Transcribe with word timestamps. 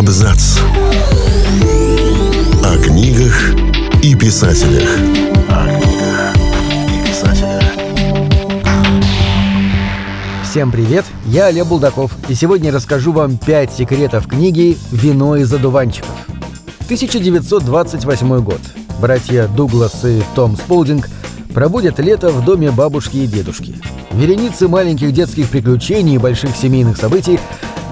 Абзац. 0.00 0.56
О 2.64 2.78
книгах 2.82 3.52
и 4.02 4.14
писателях. 4.14 4.88
Всем 10.42 10.72
привет, 10.72 11.04
я 11.26 11.48
Олег 11.48 11.66
Булдаков, 11.66 12.12
и 12.30 12.34
сегодня 12.34 12.72
расскажу 12.72 13.12
вам 13.12 13.36
5 13.36 13.74
секретов 13.74 14.26
книги 14.26 14.78
«Вино 14.90 15.36
из 15.36 15.52
одуванчиков». 15.52 16.14
1928 16.86 18.40
год. 18.40 18.60
Братья 19.02 19.48
Дуглас 19.48 20.02
и 20.06 20.22
Том 20.34 20.56
Сполдинг 20.56 21.10
проводят 21.52 21.98
лето 21.98 22.30
в 22.30 22.42
доме 22.42 22.70
бабушки 22.70 23.18
и 23.18 23.26
дедушки. 23.26 23.74
Вереницы 24.12 24.66
маленьких 24.66 25.12
детских 25.12 25.50
приключений 25.50 26.14
и 26.14 26.18
больших 26.18 26.56
семейных 26.56 26.96
событий 26.96 27.38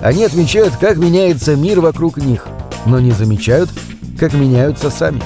они 0.02 0.24
отмечают, 0.24 0.74
как 0.76 0.96
меняется 0.96 1.56
мир 1.56 1.80
вокруг 1.80 2.18
них, 2.18 2.46
но 2.86 3.00
не 3.00 3.12
замечают, 3.12 3.70
как 4.18 4.32
меняются 4.32 4.90
сами. 4.90 5.22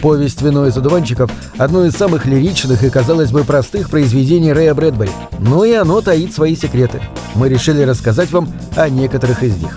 Повесть 0.00 0.42
«Вино 0.42 0.66
из 0.66 0.76
одуванчиков»— 0.76 1.30
одно 1.58 1.84
из 1.84 1.94
самых 1.94 2.24
лиричных 2.24 2.84
и, 2.84 2.90
казалось 2.90 3.32
бы, 3.32 3.42
простых 3.42 3.90
произведений 3.90 4.52
Рэя 4.52 4.74
Брэдбери. 4.74 5.10
Но 5.40 5.64
и 5.64 5.72
оно 5.72 6.00
таит 6.00 6.32
свои 6.32 6.54
секреты. 6.54 7.00
Мы 7.34 7.48
решили 7.48 7.82
рассказать 7.82 8.30
вам 8.30 8.48
о 8.76 8.88
некоторых 8.88 9.42
из 9.42 9.56
них. 9.56 9.76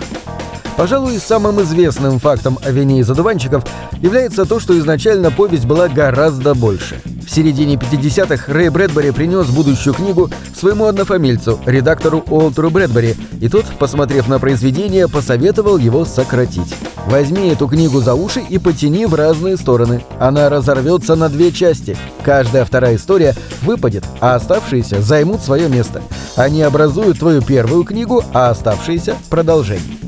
Пожалуй, 0.76 1.18
самым 1.18 1.62
известным 1.62 2.18
фактом 2.18 2.58
о 2.64 2.70
вине 2.70 3.00
из 3.00 3.10
одуванчиков 3.10 3.64
является 4.00 4.46
то, 4.46 4.58
что 4.58 4.76
изначально 4.78 5.30
повесть 5.30 5.66
была 5.66 5.88
гораздо 5.88 6.54
больше. 6.54 7.00
В 7.26 7.30
середине 7.30 7.74
50-х 7.74 8.52
Рэй 8.52 8.68
Брэдбери 8.68 9.10
принес 9.10 9.46
будущую 9.46 9.94
книгу 9.94 10.30
своему 10.54 10.86
однофамильцу, 10.86 11.60
редактору 11.66 12.24
Уолтеру 12.28 12.70
Брэдбери, 12.70 13.14
и 13.40 13.48
тот, 13.48 13.64
посмотрев 13.78 14.28
на 14.28 14.38
произведение, 14.38 15.08
посоветовал 15.08 15.76
его 15.76 16.04
сократить. 16.04 16.74
Возьми 17.06 17.48
эту 17.48 17.68
книгу 17.68 18.00
за 18.00 18.14
уши 18.14 18.40
и 18.40 18.58
потяни 18.58 19.06
в 19.06 19.14
разные 19.14 19.56
стороны. 19.56 20.04
Она 20.18 20.48
разорвется 20.48 21.14
на 21.16 21.28
две 21.28 21.52
части. 21.52 21.96
Каждая 22.22 22.64
вторая 22.64 22.96
история 22.96 23.34
выпадет, 23.62 24.04
а 24.20 24.34
оставшиеся 24.34 25.02
займут 25.02 25.42
свое 25.42 25.68
место. 25.68 26.02
Они 26.36 26.62
образуют 26.62 27.18
твою 27.18 27.42
первую 27.42 27.84
книгу, 27.84 28.24
а 28.32 28.50
оставшиеся— 28.50 29.16
продолжение. 29.30 30.01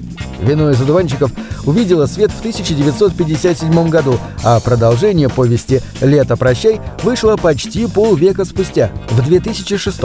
«Вино 0.45 0.71
из 0.71 0.81
одуванчиков» 0.81 1.31
увидела 1.65 2.07
свет 2.07 2.31
в 2.31 2.39
1957 2.41 3.89
году, 3.89 4.19
а 4.43 4.61
продолжение 4.61 5.29
повести 5.29 5.81
«Лето, 6.01 6.37
прощай» 6.37 6.81
вышло 7.03 7.37
почти 7.37 7.87
полвека 7.87 8.45
спустя, 8.45 8.91
в 9.11 9.23
2006 9.23 10.01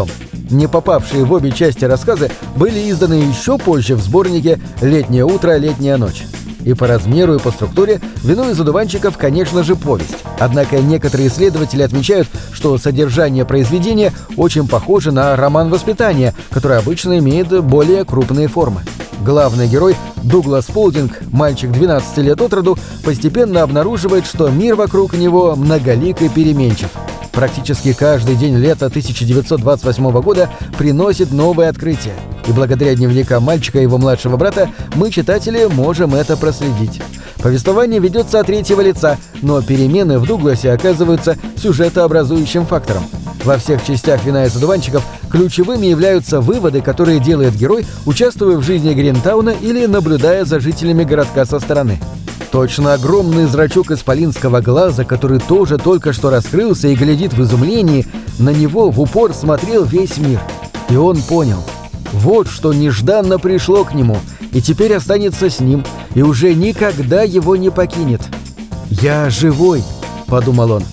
Не 0.50 0.68
попавшие 0.68 1.26
в 1.26 1.31
обе 1.34 1.52
части 1.52 1.86
рассказы 1.86 2.31
были 2.56 2.90
изданы 2.90 3.16
еще 3.16 3.58
позже 3.58 3.96
в 3.96 4.02
сборнике 4.02 4.59
«Летнее 4.81 5.26
утро, 5.26 5.58
летняя 5.58 5.98
ночь». 5.98 6.23
И 6.64 6.74
по 6.74 6.88
размеру, 6.88 7.36
и 7.36 7.40
по 7.40 7.52
структуре 7.52 8.02
«Вино 8.24 8.50
из 8.50 8.59
одуванчиков», 8.59 9.18
конечно 9.18 9.64
же, 9.64 9.76
повесть. 9.76 10.24
Однако 10.40 10.78
некоторые 10.80 11.30
исследователи 11.30 11.84
отмечают, 11.84 12.28
что 12.52 12.78
содержание 12.78 13.46
произведения 13.46 14.14
очень 14.38 14.68
похоже 14.68 15.12
на 15.12 15.36
роман 15.36 15.70
воспитания, 15.70 16.34
который 16.50 16.78
обычно 16.78 17.20
имеет 17.20 17.48
более 17.64 18.03
крупные 18.06 18.48
формы. 18.48 18.81
Главный 19.22 19.67
герой 19.67 19.95
Дуглас 20.23 20.66
Полдинг, 20.66 21.20
мальчик 21.31 21.72
12 21.72 22.17
лет 22.20 22.42
от 22.42 22.53
роду, 22.53 22.78
постепенно 23.03 23.64
обнаруживает, 23.64 24.25
что 24.25 24.50
мир 24.50 24.75
вокруг 24.75 25.14
него 25.14 25.56
многолик 25.56 26.22
и 26.22 26.30
переменчив. 26.30 26.89
Практически 27.31 27.94
каждый 27.94 28.36
день 28.36 28.56
лета 28.58 28.88
1928 28.88 30.22
года 30.22 30.50
приносит 30.78 31.31
новые 31.31 31.70
открытия. 31.70 32.16
И 32.47 32.52
благодаря 32.52 32.95
дневникам 32.95 33.44
мальчика 33.44 33.80
и 33.80 33.84
его 33.84 33.97
младшего 33.97 34.36
брата 34.38 34.70
мы, 34.95 35.12
читатели, 35.12 35.66
можем 35.66 36.16
это 36.16 36.36
проследить. 36.36 37.02
Повествование 37.42 38.00
ведется 38.00 38.40
от 38.40 38.47
третьего 38.47 38.81
лица, 38.81 39.18
но 39.41 39.62
перемены 39.62 40.19
в 40.19 40.25
Дугласе 40.25 40.72
оказываются 40.72 41.38
сюжетообразующим 41.56 42.66
фактором. 42.66 43.03
Во 43.44 43.57
всех 43.57 43.85
частях 43.85 44.23
«Вина 44.25 44.45
из 44.45 44.55
одуванчиков» 44.55 45.03
ключевыми 45.31 45.85
являются 45.85 46.41
выводы, 46.41 46.81
которые 46.81 47.19
делает 47.19 47.55
герой, 47.55 47.85
участвуя 48.05 48.57
в 48.57 48.63
жизни 48.63 48.94
Гринтауна 48.94 49.51
или 49.51 49.85
наблюдая 49.85 50.45
за 50.45 50.59
жителями 50.59 51.03
городка 51.03 51.45
со 51.45 51.59
стороны. 51.59 52.00
Точно 52.51 52.94
огромный 52.94 53.45
зрачок 53.45 53.91
исполинского 53.91 54.59
глаза, 54.59 55.05
который 55.05 55.39
тоже 55.39 55.77
только 55.77 56.13
что 56.13 56.29
раскрылся 56.31 56.88
и 56.88 56.95
глядит 56.95 57.33
в 57.33 57.41
изумлении, 57.44 58.07
на 58.39 58.50
него 58.50 58.89
в 58.89 59.00
упор 59.00 59.33
смотрел 59.33 59.85
весь 59.85 60.17
мир. 60.17 60.39
И 60.89 60.95
он 60.95 61.17
понял. 61.21 61.63
Вот 62.11 62.47
что 62.47 62.73
нежданно 62.73 63.38
пришло 63.38 63.83
к 63.83 63.94
нему, 63.94 64.17
и 64.51 64.61
теперь 64.61 64.95
останется 64.95 65.50
с 65.50 65.59
ним, 65.59 65.85
и 66.16 66.23
уже 66.23 66.56
никогда 66.56 67.21
его 67.21 67.56
не 67.56 67.69
покинет. 67.69 68.21
«Я 68.89 69.29
живой»,— 69.29 69.83
подумал 70.27 70.71
он. 70.71 70.83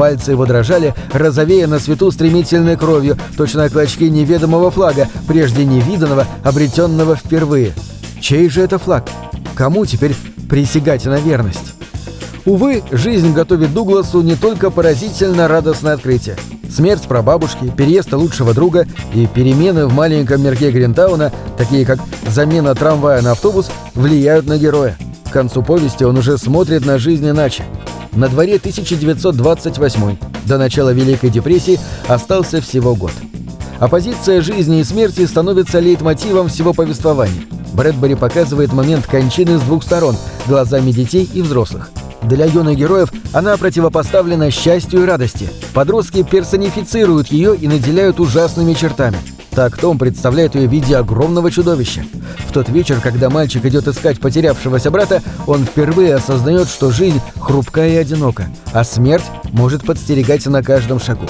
Пальцы 0.00 0.30
его 0.30 0.46
дрожали, 0.46 0.94
розовея 1.12 1.66
на 1.66 1.78
свету 1.78 2.10
стремительной 2.10 2.78
кровью, 2.78 3.18
точно 3.36 3.68
клочки 3.68 4.04
неведомого 4.04 4.70
флага, 4.70 5.06
прежде 5.28 5.66
невиданного, 5.66 6.26
обретенного 6.42 7.16
впервые. 7.16 7.74
Чей 8.18 8.48
же 8.48 8.62
это 8.62 8.78
флаг? 8.78 9.10
Кому 9.54 9.84
теперь 9.84 10.16
присягать 10.48 11.04
на 11.04 11.20
верность? 11.20 11.74
Увы, 12.46 12.82
жизнь 12.90 13.34
готовит 13.34 13.74
Дугласу 13.74 14.22
не 14.22 14.36
только 14.36 14.70
поразительно 14.70 15.48
радостное 15.48 15.92
открытие. 15.92 16.36
Смерть 16.74 17.02
прабабушки, 17.02 17.70
переезд 17.76 18.10
лучшего 18.14 18.54
друга 18.54 18.86
и 19.12 19.26
перемены 19.26 19.84
в 19.84 19.92
маленьком 19.92 20.42
мирке 20.42 20.70
Гринтауна, 20.70 21.30
такие 21.58 21.84
как 21.84 21.98
замена 22.26 22.74
трамвая 22.74 23.20
на 23.20 23.32
автобус, 23.32 23.70
влияют 23.94 24.46
на 24.46 24.56
героя. 24.56 24.96
К 25.28 25.32
концу 25.32 25.62
повести 25.62 26.04
он 26.04 26.16
уже 26.16 26.38
смотрит 26.38 26.86
на 26.86 26.98
жизнь 26.98 27.28
иначе. 27.28 27.64
На 28.12 28.28
дворе 28.28 28.56
1928 28.56 30.16
до 30.46 30.58
начала 30.58 30.90
Великой 30.92 31.30
депрессии 31.30 31.78
остался 32.08 32.60
всего 32.60 32.94
год. 32.94 33.12
Оппозиция 33.78 34.42
жизни 34.42 34.80
и 34.80 34.84
смерти 34.84 35.24
становится 35.26 35.78
лейтмотивом 35.78 36.48
всего 36.48 36.74
повествования. 36.74 37.42
Брэдбери 37.72 38.16
показывает 38.16 38.72
момент 38.72 39.06
кончины 39.06 39.58
с 39.58 39.62
двух 39.62 39.84
сторон– 39.84 40.16
глазами 40.46 40.90
детей 40.90 41.28
и 41.32 41.40
взрослых. 41.40 41.90
Для 42.22 42.44
юных 42.44 42.76
героев 42.76 43.10
она 43.32 43.56
противопоставлена 43.56 44.50
счастью 44.50 45.02
и 45.02 45.06
радости. 45.06 45.48
Подростки 45.72 46.22
персонифицируют 46.22 47.28
ее 47.28 47.56
и 47.56 47.68
наделяют 47.68 48.20
ужасными 48.20 48.74
чертами. 48.74 49.18
Так 49.60 49.76
Том 49.76 49.98
представляет 49.98 50.54
ее 50.54 50.66
в 50.66 50.72
виде 50.72 50.96
огромного 50.96 51.50
чудовища. 51.50 52.02
В 52.48 52.50
тот 52.50 52.70
вечер, 52.70 52.98
когда 53.02 53.28
мальчик 53.28 53.62
идет 53.66 53.88
искать 53.88 54.18
потерявшегося 54.18 54.90
брата, 54.90 55.22
он 55.46 55.66
впервые 55.66 56.14
осознает, 56.14 56.66
что 56.66 56.90
жизнь 56.90 57.20
хрупкая 57.38 57.90
и 57.90 57.96
одинока, 57.96 58.48
а 58.72 58.84
смерть 58.84 59.26
может 59.52 59.84
подстерегать 59.84 60.46
на 60.46 60.62
каждом 60.62 60.98
шагу. 60.98 61.26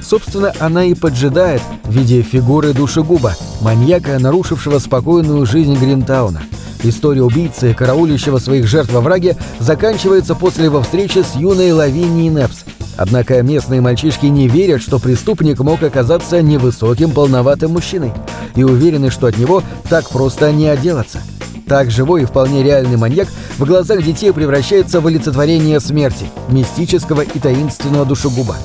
Собственно, 0.00 0.52
она 0.60 0.84
и 0.84 0.94
поджидает 0.94 1.60
в 1.82 1.90
виде 1.92 2.22
фигуры 2.22 2.72
душегуба, 2.72 3.34
маньяка, 3.60 4.16
нарушившего 4.20 4.78
спокойную 4.78 5.44
жизнь 5.44 5.74
Гринтауна. 5.74 6.40
История 6.84 7.24
убийцы, 7.24 7.74
караулищего 7.74 8.38
своих 8.38 8.68
жертв 8.68 8.92
во 8.92 9.00
враге, 9.00 9.36
заканчивается 9.58 10.36
после 10.36 10.66
его 10.66 10.82
встречи 10.82 11.24
с 11.24 11.34
юной 11.34 11.72
Лавинией 11.72 12.28
Непс. 12.28 12.62
Однако 12.96 13.42
местные 13.42 13.80
мальчишки 13.80 14.26
не 14.26 14.48
верят, 14.48 14.82
что 14.82 14.98
преступник 14.98 15.60
мог 15.60 15.82
оказаться 15.82 16.42
невысоким 16.42 17.10
полноватым 17.10 17.72
мужчиной, 17.72 18.12
и 18.54 18.64
уверены, 18.64 19.10
что 19.10 19.26
от 19.26 19.38
него 19.38 19.62
так 19.88 20.08
просто 20.10 20.52
не 20.52 20.68
отделаться. 20.68 21.20
Так 21.66 21.90
живой 21.90 22.22
и 22.22 22.26
вполне 22.26 22.62
реальный 22.62 22.96
маньяк 22.96 23.28
в 23.56 23.64
глазах 23.64 24.02
детей 24.02 24.32
превращается 24.32 25.00
в 25.00 25.06
олицетворение 25.06 25.80
смерти, 25.80 26.26
мистического 26.48 27.22
и 27.22 27.38
таинственного 27.38 28.04
душегуба. 28.04 28.56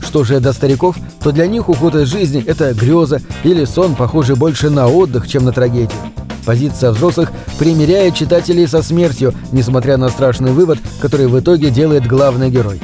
Что 0.00 0.24
же 0.24 0.40
до 0.40 0.52
стариков, 0.52 0.96
то 1.22 1.32
для 1.32 1.46
них 1.46 1.68
уход 1.68 1.94
из 1.94 2.08
жизни– 2.08 2.42
это 2.46 2.72
греза 2.72 3.20
или 3.42 3.64
сон, 3.64 3.94
похожий 3.94 4.36
больше 4.36 4.70
на 4.70 4.86
отдых, 4.86 5.28
чем 5.28 5.44
на 5.44 5.52
трагедию. 5.52 5.98
Позиция 6.44 6.90
взрослых 6.90 7.32
примиряет 7.58 8.14
читателей 8.14 8.66
со 8.66 8.82
смертью, 8.82 9.34
несмотря 9.52 9.96
на 9.96 10.08
страшный 10.10 10.52
вывод, 10.52 10.78
который 11.00 11.26
в 11.26 11.38
итоге 11.38 11.70
делает 11.70 12.06
главный 12.06 12.50
герой. 12.50 12.80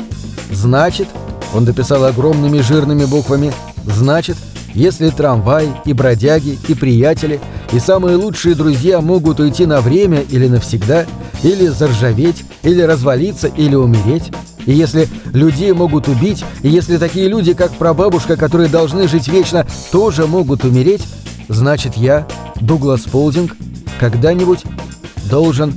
Значит, 0.50 1.08
он 1.54 1.64
дописал 1.64 2.04
огромными 2.04 2.60
жирными 2.60 3.04
буквами, 3.04 3.52
значит, 3.84 4.36
если 4.74 5.10
трамвай 5.10 5.68
и 5.84 5.92
бродяги 5.92 6.58
и 6.68 6.74
приятели 6.74 7.40
и 7.72 7.78
самые 7.78 8.16
лучшие 8.16 8.54
друзья 8.54 9.00
могут 9.00 9.40
уйти 9.40 9.66
на 9.66 9.80
время 9.80 10.20
или 10.20 10.48
навсегда, 10.48 11.06
или 11.42 11.66
заржаветь, 11.66 12.44
или 12.62 12.82
развалиться, 12.82 13.46
или 13.48 13.74
умереть, 13.74 14.30
и 14.66 14.72
если 14.72 15.08
людей 15.32 15.72
могут 15.72 16.08
убить, 16.08 16.44
и 16.62 16.68
если 16.68 16.96
такие 16.98 17.28
люди, 17.28 17.54
как 17.54 17.72
прабабушка, 17.72 18.36
которые 18.36 18.68
должны 18.68 19.08
жить 19.08 19.28
вечно, 19.28 19.66
тоже 19.92 20.26
могут 20.26 20.64
умереть, 20.64 21.06
значит 21.48 21.96
я, 21.96 22.26
Дуглас 22.60 23.02
Полдинг, 23.02 23.56
когда-нибудь 23.98 24.64
должен... 25.30 25.74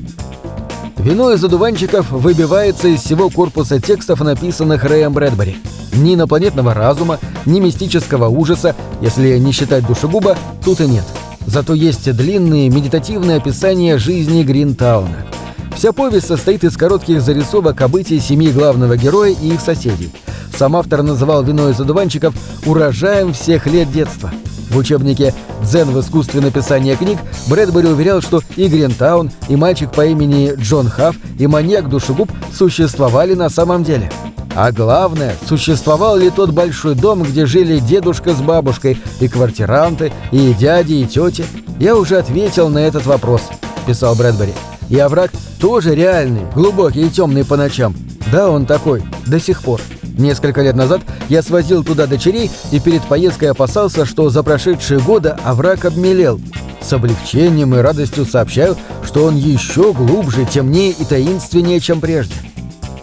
Вино 0.98 1.32
из 1.32 1.44
одуванчиков 1.44 2.12
выбивается 2.12 2.88
из 2.88 3.02
всего 3.02 3.30
корпуса 3.30 3.80
текстов, 3.80 4.22
написанных 4.22 4.84
Рэем 4.84 5.14
Брэдбери. 5.14 5.58
Ни 5.94 6.16
инопланетного 6.16 6.74
разума, 6.74 7.20
ни 7.46 7.60
мистического 7.60 8.28
ужаса, 8.28 8.76
если 9.02 9.38
не 9.38 9.52
считать 9.52 9.86
душегуба, 9.86 10.38
тут 10.64 10.82
и 10.82 10.88
нет. 10.88 11.06
Зато 11.46 11.74
есть 11.74 12.12
длинные 12.16 12.70
медитативные 12.70 13.38
описания 13.38 13.98
жизни 13.98 14.44
Гринтауна. 14.44 15.26
Вся 15.76 15.92
повесть 15.92 16.28
состоит 16.28 16.64
из 16.64 16.78
коротких 16.78 17.22
зарисовок 17.22 17.82
о 17.82 17.88
бытии 17.88 18.20
семьи 18.20 18.52
главного 18.52 18.96
героя 18.96 19.32
и 19.32 19.54
их 19.54 19.60
соседей. 19.60 20.12
Сам 20.56 20.76
автор 20.76 21.02
называл 21.02 21.44
вино 21.44 21.70
из 21.70 21.80
одуванчиков 21.80 22.34
урожаем 22.66 23.34
всех 23.34 23.66
лет 23.66 23.92
детства. 23.92 24.32
В 24.74 24.78
учебнике 24.78 25.36
«Дзен 25.62 25.92
в 25.92 26.00
искусстве 26.00 26.42
написания 26.42 26.96
книг» 26.96 27.20
Брэдбери 27.48 27.88
уверял, 27.88 28.22
что 28.22 28.42
и 28.56 28.68
Гринтаун, 28.68 29.30
и 29.48 29.56
мальчик 29.56 29.92
по 29.92 30.04
имени 30.04 30.54
Джон 30.56 30.90
Хафф, 30.90 31.16
и 31.38 31.46
маньяк-душегуб 31.46 32.32
существовали 32.52 33.36
на 33.36 33.50
самом 33.50 33.84
деле. 33.84 34.12
А 34.56 34.72
главное, 34.72 35.36
существовал 35.48 36.18
ли 36.18 36.32
тот 36.32 36.50
большой 36.50 36.96
дом, 36.96 37.22
где 37.22 37.46
жили 37.46 37.78
дедушка 37.78 38.34
с 38.34 38.42
бабушкой, 38.42 38.98
и 39.20 39.28
квартиранты, 39.28 40.12
и 40.32 40.56
дяди, 40.56 40.94
и 40.94 41.06
тети? 41.06 41.46
Я 41.80 41.96
уже 41.96 42.18
ответил 42.18 42.70
на 42.70 42.80
этот 42.80 43.06
вопрос, 43.06 43.44
писал 43.86 44.16
Брэдбери. 44.16 44.54
И 44.90 44.98
овраг 44.98 45.32
тоже 45.60 45.94
реальный, 45.94 46.50
глубокий 46.56 47.06
и 47.06 47.10
темный 47.12 47.46
по 47.46 47.58
ночам. 47.58 47.96
Да, 48.32 48.50
он 48.50 48.66
такой, 48.66 49.04
до 49.28 49.40
сих 49.40 49.62
пор. 49.62 49.80
Несколько 50.18 50.62
лет 50.62 50.76
назад 50.76 51.02
я 51.30 51.42
свозил 51.42 51.84
туда 51.84 52.08
дочерей 52.08 52.52
и 52.72 52.80
перед 52.80 53.04
поездкой 53.04 53.52
опасался, 53.52 54.06
что 54.06 54.30
за 54.30 54.44
прошедшие 54.44 55.00
годы 55.00 55.36
овраг 55.44 55.86
обмелел. 55.86 56.40
С 56.82 56.94
облегчением 56.94 57.76
и 57.76 57.80
радостью 57.80 58.26
сообщаю, 58.26 58.78
что 59.04 59.26
он 59.26 59.36
еще 59.36 59.94
глубже, 59.94 60.46
темнее 60.46 60.92
и 60.92 61.06
таинственнее, 61.06 61.80
чем 61.80 62.02
прежде. 62.02 62.36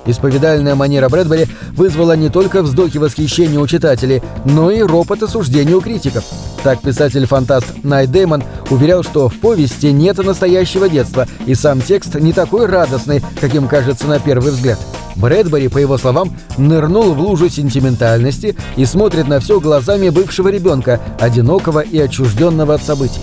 Исповедальная 0.07 0.75
манера 0.75 1.09
Брэдбери 1.09 1.47
вызвала 1.73 2.17
не 2.17 2.31
только 2.31 2.63
вздохи 2.63 2.99
восхищения 2.99 3.59
у 3.59 3.67
читателей, 3.67 4.23
но 4.45 4.71
и 4.71 4.83
ропот 4.83 5.23
осуждения 5.23 5.75
у 5.75 5.81
критиков. 5.81 6.25
Так 6.63 6.81
писатель-фантаст 6.81 7.85
Найт 7.85 8.11
Дэймон 8.11 8.43
уверял, 8.71 9.03
что 9.03 9.29
в 9.29 9.39
повести 9.39 9.87
нет 9.87 10.19
настоящего 10.19 10.89
детства, 10.89 11.27
и 11.47 11.55
сам 11.55 11.81
текст 11.81 12.15
не 12.15 12.33
такой 12.33 12.67
радостный, 12.67 13.23
каким 13.41 13.69
кажется 13.69 14.07
на 14.07 14.19
первый 14.19 14.53
взгляд. 14.53 14.79
Брэдбери, 15.17 15.69
по 15.69 15.79
его 15.79 15.99
словам, 15.99 16.37
нырнул 16.57 17.15
в 17.15 17.21
лужу 17.21 17.49
сентиментальности 17.49 18.57
и 18.77 18.85
смотрит 18.85 19.29
на 19.29 19.41
все 19.41 19.61
глазами 19.61 20.09
бывшего 20.09 20.49
ребенка, 20.49 21.01
одинокого 21.19 21.81
и 21.81 21.99
отчужденного 21.99 22.75
от 22.75 22.83
событий. 22.83 23.21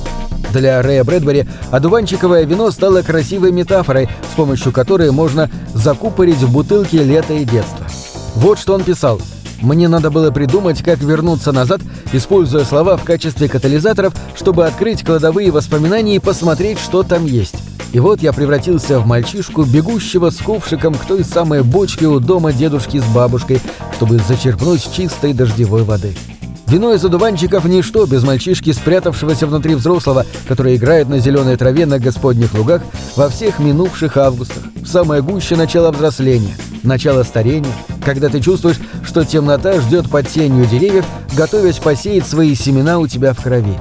Для 0.53 0.81
Рэя 0.81 1.03
Брэдбери 1.03 1.47
одуванчиковое 1.71 2.45
вино 2.45 2.71
стало 2.71 3.01
красивой 3.01 3.51
метафорой, 3.51 4.09
с 4.31 4.35
помощью 4.35 4.71
которой 4.71 5.11
можно 5.11 5.49
закупорить 5.73 6.37
в 6.37 6.51
бутылке 6.51 7.03
лето 7.03 7.33
и 7.33 7.43
детство. 7.43 7.85
Вот 8.35 8.59
что 8.59 8.73
он 8.73 8.83
писал. 8.83 9.21
«Мне 9.61 9.87
надо 9.87 10.11
было 10.11 10.29
придумать, 10.29 10.83
как 10.83 10.99
вернуться 10.99 11.51
назад, 11.51 11.81
используя 12.13 12.63
слова 12.63 12.95
в 12.95 13.03
качестве 13.03 13.49
катализаторов, 13.49 14.13
чтобы 14.35 14.65
открыть 14.67 15.03
кладовые 15.03 15.49
воспоминаний 15.49 16.17
и 16.17 16.19
посмотреть, 16.19 16.79
что 16.79 17.01
там 17.01 17.25
есть. 17.25 17.55
И 17.97 17.99
вот 17.99 18.21
я 18.21 18.31
превратился 18.31 18.99
в 18.99 19.07
мальчишку, 19.07 19.63
бегущего 19.63 20.29
с 20.29 20.37
ковшиком 20.37 20.93
к 20.93 21.03
той 21.05 21.23
самой 21.23 21.63
бочке 21.63 22.05
у 22.05 22.19
дома 22.19 22.53
дедушки 22.53 22.99
с 22.99 23.03
бабушкой, 23.05 23.59
чтобы 23.95 24.19
зачерпнуть 24.19 24.87
чистой 24.93 25.33
дождевой 25.33 25.81
воды. 25.81 26.15
Вино 26.67 26.93
из 26.93 27.03
одуванчиков– 27.03 27.65
ничто 27.65 28.05
без 28.05 28.21
мальчишки, 28.21 28.71
спрятавшегося 28.71 29.47
внутри 29.47 29.73
взрослого, 29.73 30.27
который 30.47 30.75
играет 30.75 31.09
на 31.09 31.17
зеленой 31.17 31.57
траве 31.57 31.87
на 31.87 31.97
господних 31.97 32.53
лугах 32.53 32.83
во 33.15 33.29
всех 33.29 33.57
минувших 33.57 34.15
августах, 34.15 34.61
в 34.75 34.85
самое 34.85 35.23
гуще 35.23 35.55
начало 35.55 35.89
взросления, 35.89 36.55
начало 36.83 37.23
старения, 37.23 37.73
когда 38.05 38.29
ты 38.29 38.39
чувствуешь, 38.41 38.77
что 39.03 39.25
темнота 39.25 39.81
ждет 39.81 40.07
под 40.07 40.27
тенью 40.27 40.67
деревьев, 40.67 41.05
готовясь 41.35 41.79
посеять 41.79 42.27
свои 42.27 42.53
семена 42.53 42.99
у 42.99 43.07
тебя 43.07 43.33
в 43.33 43.41
крови. 43.41 43.73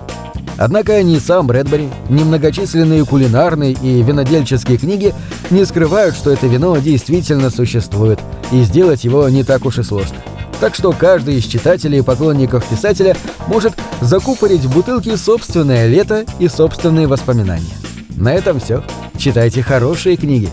Однако 0.59 1.03
ни 1.03 1.19
сам 1.19 1.47
Брэдбери, 1.47 1.89
ни 2.09 2.23
многочисленные 2.23 3.05
кулинарные 3.05 3.73
и 3.73 4.03
винодельческие 4.03 4.79
книги 4.79 5.15
не 5.51 5.65
скрывают, 5.65 6.17
что 6.17 6.31
это 6.31 6.47
вино 6.47 6.77
действительно 6.79 7.51
существует, 7.51 8.19
и 8.53 8.63
сделать 8.63 9.05
его 9.05 9.29
не 9.29 9.45
так 9.45 9.67
уж 9.67 9.79
и 9.79 9.83
сложно. 9.83 10.17
Так 10.61 10.75
что 10.75 10.93
каждый 10.93 11.37
из 11.37 11.45
читателей 11.45 11.99
и 11.99 12.03
поклонников 12.03 12.65
писателя 12.67 13.15
может 13.47 13.75
закупорить 14.01 14.63
в 14.63 14.73
бутылке 14.73 15.17
собственное 15.17 15.87
лето 15.87 16.25
и 16.39 16.49
собственные 16.49 17.07
воспоминания. 17.07 17.77
На 18.17 18.33
этом 18.33 18.59
все. 18.59 18.83
Читайте 19.19 19.63
хорошие 19.63 20.17
книги. 20.17 20.49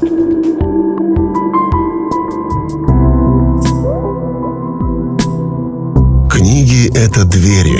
Книги— 6.30 6.92
это 6.98 7.24
двери, 7.24 7.80